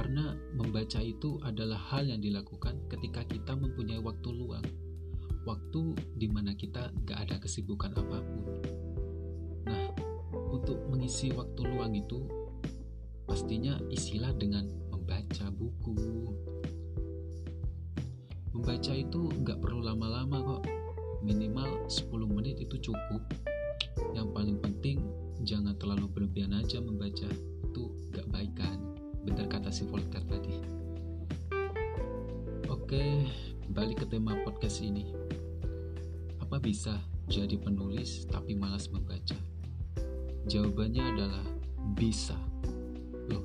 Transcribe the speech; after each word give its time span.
karena 0.00 0.32
membaca 0.56 0.96
itu 1.04 1.36
adalah 1.44 1.76
hal 1.92 2.08
yang 2.08 2.24
dilakukan 2.24 2.88
ketika 2.88 3.20
kita 3.28 3.52
mempunyai 3.52 4.00
waktu 4.00 4.32
luang. 4.32 4.64
Waktu 5.44 5.92
di 6.16 6.24
mana 6.24 6.56
kita 6.56 6.88
gak 7.04 7.28
ada 7.28 7.36
kesibukan 7.36 7.92
apa 7.92 8.24
pun. 8.24 8.44
Nah 9.68 9.92
untuk 10.56 10.88
mengisi 10.88 11.28
waktu 11.36 11.60
luang 11.68 11.92
itu 11.92 12.16
pastinya 13.28 13.76
isilah 13.92 14.32
dengan 14.40 14.72
membaca 14.88 15.52
buku. 15.52 15.92
Membaca 18.56 18.92
itu 18.96 19.20
gak 19.44 19.60
perlu 19.60 19.84
lama-lama 19.84 20.40
kok. 20.40 20.64
Minimal 21.20 21.92
10 21.92 22.08
menit 22.24 22.56
itu 22.56 22.88
cukup. 22.88 23.20
Yang 24.16 24.32
paling 24.32 24.58
penting 24.64 25.04
jangan 25.44 25.76
terlalu 25.76 26.08
berlebihan 26.08 26.56
aja 26.56 26.80
membaca. 26.80 27.28
Itu 27.68 27.92
gak 28.16 28.32
baik 28.32 28.56
kan 28.56 28.99
benar 29.24 29.46
kata 29.48 29.68
si 29.68 29.84
Voltaire 29.84 30.24
tadi. 30.24 30.54
Oke 32.70 33.28
balik 33.70 34.02
ke 34.02 34.06
tema 34.08 34.34
podcast 34.42 34.80
ini. 34.80 35.12
Apa 36.40 36.58
bisa 36.58 36.98
jadi 37.30 37.54
penulis 37.60 38.26
tapi 38.26 38.58
malas 38.58 38.90
membaca? 38.90 39.36
Jawabannya 40.48 41.04
adalah 41.14 41.44
bisa. 41.94 42.34
Loh 43.30 43.44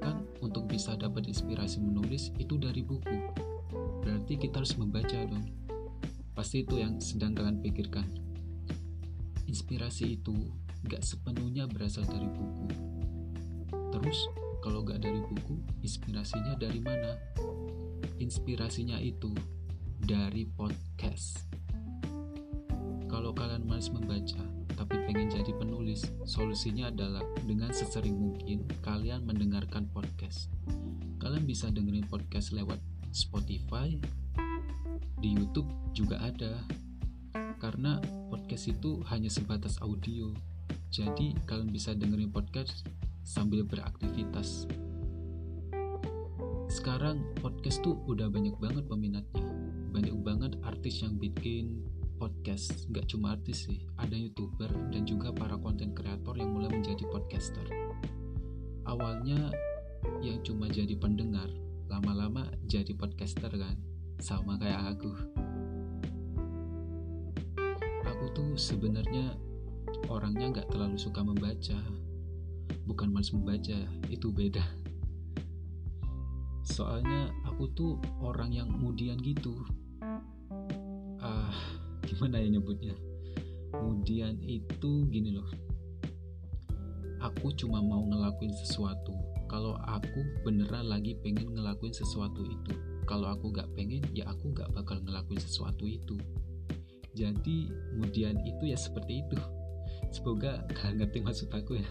kan 0.00 0.22
untuk 0.40 0.70
bisa 0.70 0.94
dapat 0.94 1.28
inspirasi 1.28 1.82
menulis 1.82 2.32
itu 2.38 2.56
dari 2.56 2.80
buku. 2.80 3.18
Berarti 4.06 4.38
kita 4.38 4.62
harus 4.62 4.78
membaca 4.78 5.18
dong. 5.26 5.44
Pasti 6.36 6.62
itu 6.62 6.78
yang 6.78 7.02
sedang 7.02 7.34
kalian 7.34 7.58
pikirkan. 7.60 8.06
Inspirasi 9.50 10.20
itu 10.20 10.36
gak 10.86 11.02
sepenuhnya 11.02 11.66
berasal 11.66 12.06
dari 12.06 12.28
buku. 12.30 12.66
Terus, 13.90 14.18
kalau 14.66 14.82
gak 14.82 14.98
dari 14.98 15.22
buku, 15.22 15.62
inspirasinya 15.86 16.58
dari 16.58 16.82
mana? 16.82 17.14
Inspirasinya 18.18 18.98
itu 18.98 19.30
dari 20.02 20.42
podcast. 20.42 21.46
Kalau 23.06 23.30
kalian 23.30 23.62
malas 23.62 23.94
membaca, 23.94 24.42
tapi 24.74 25.06
pengen 25.06 25.30
jadi 25.30 25.54
penulis, 25.54 26.10
solusinya 26.26 26.90
adalah 26.90 27.22
dengan 27.46 27.70
sesering 27.70 28.18
mungkin 28.18 28.66
kalian 28.82 29.22
mendengarkan 29.22 29.86
podcast. 29.94 30.50
Kalian 31.22 31.46
bisa 31.46 31.70
dengerin 31.70 32.10
podcast 32.10 32.50
lewat 32.50 32.82
Spotify, 33.14 33.94
di 35.22 35.30
YouTube 35.30 35.70
juga 35.94 36.18
ada, 36.26 36.58
karena 37.62 38.02
podcast 38.34 38.66
itu 38.66 38.98
hanya 39.14 39.30
sebatas 39.30 39.78
audio. 39.78 40.34
Jadi 40.90 41.38
kalian 41.46 41.70
bisa 41.70 41.94
dengerin 41.94 42.34
podcast 42.34 42.82
sambil 43.26 43.66
beraktivitas. 43.66 44.70
Sekarang 46.70 47.26
podcast 47.42 47.82
tuh 47.82 47.98
udah 48.06 48.30
banyak 48.30 48.54
banget 48.62 48.86
peminatnya. 48.86 49.50
Banyak 49.90 50.16
banget 50.22 50.52
artis 50.62 51.02
yang 51.02 51.18
bikin 51.18 51.82
podcast. 52.22 52.86
Gak 52.94 53.10
cuma 53.10 53.34
artis 53.34 53.66
sih, 53.66 53.82
ada 53.98 54.14
youtuber 54.14 54.70
dan 54.94 55.02
juga 55.02 55.34
para 55.34 55.58
konten 55.58 55.90
kreator 55.90 56.38
yang 56.38 56.54
mulai 56.54 56.70
menjadi 56.70 57.02
podcaster. 57.10 57.66
Awalnya 58.86 59.50
yang 60.22 60.38
cuma 60.46 60.70
jadi 60.70 60.94
pendengar, 60.94 61.50
lama-lama 61.90 62.46
jadi 62.70 62.94
podcaster 62.94 63.50
kan. 63.50 63.74
Sama 64.22 64.54
kayak 64.62 64.96
aku 65.02 65.10
tuh 68.36 68.52
sebenarnya 68.56 69.32
orangnya 70.12 70.52
nggak 70.52 70.68
terlalu 70.72 70.96
suka 71.00 71.24
membaca 71.24 71.78
bukan 72.86 73.10
malas 73.10 73.34
membaca 73.34 73.76
itu 74.06 74.28
beda. 74.30 74.62
Soalnya 76.66 77.30
aku 77.46 77.70
tuh 77.74 77.92
orang 78.22 78.50
yang 78.50 78.68
kemudian 78.70 79.18
gitu. 79.22 79.54
Ah 81.22 81.54
gimana 82.06 82.42
ya 82.42 82.58
nyebutnya? 82.58 82.94
Kemudian 83.70 84.38
itu 84.42 85.06
gini 85.10 85.34
loh. 85.34 85.46
Aku 87.22 87.50
cuma 87.54 87.82
mau 87.82 88.02
ngelakuin 88.06 88.54
sesuatu. 88.54 89.14
Kalau 89.46 89.78
aku 89.78 90.26
beneran 90.42 90.90
lagi 90.90 91.14
pengen 91.22 91.54
ngelakuin 91.54 91.94
sesuatu 91.94 92.42
itu. 92.42 92.74
Kalau 93.06 93.30
aku 93.30 93.54
gak 93.54 93.70
pengen 93.78 94.02
ya 94.10 94.26
aku 94.26 94.50
gak 94.50 94.70
bakal 94.74 94.98
ngelakuin 95.02 95.38
sesuatu 95.38 95.86
itu. 95.86 96.18
Jadi 97.14 97.70
kemudian 97.94 98.42
itu 98.42 98.68
ya 98.68 98.76
seperti 98.76 99.22
itu. 99.22 99.38
Semoga 100.10 100.66
kalian 100.74 101.06
ngerti 101.06 101.18
maksud 101.22 101.48
aku 101.54 101.78
ya 101.78 101.88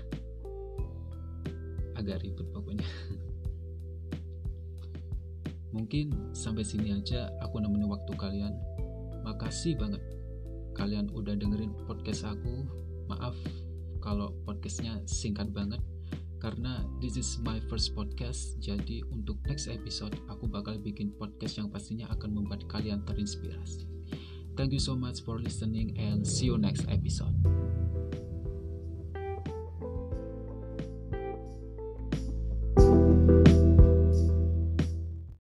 agak 2.05 2.21
ribet 2.21 2.45
pokoknya. 2.53 2.85
Mungkin 5.75 6.13
sampai 6.37 6.63
sini 6.63 6.93
aja 6.93 7.33
aku 7.41 7.57
nemenin 7.59 7.89
waktu 7.89 8.13
kalian. 8.13 8.53
Makasih 9.25 9.75
banget 9.75 9.99
kalian 10.77 11.09
udah 11.11 11.33
dengerin 11.33 11.73
podcast 11.89 12.29
aku. 12.29 12.63
Maaf 13.09 13.33
kalau 14.05 14.37
podcastnya 14.45 15.01
singkat 15.09 15.49
banget 15.49 15.81
karena 16.37 16.85
this 17.01 17.17
is 17.17 17.41
my 17.41 17.57
first 17.67 17.97
podcast. 17.97 18.55
Jadi 18.61 19.01
untuk 19.09 19.41
next 19.49 19.65
episode 19.65 20.13
aku 20.29 20.45
bakal 20.45 20.77
bikin 20.77 21.09
podcast 21.17 21.57
yang 21.57 21.73
pastinya 21.73 22.05
akan 22.13 22.37
membuat 22.37 22.69
kalian 22.69 23.01
terinspirasi. 23.03 23.89
Thank 24.55 24.71
you 24.71 24.79
so 24.79 24.95
much 24.95 25.19
for 25.25 25.41
listening 25.41 25.99
and 25.99 26.23
see 26.23 26.47
you 26.47 26.55
next 26.55 26.87
episode. 26.87 27.35